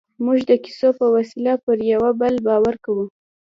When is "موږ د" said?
0.25-0.51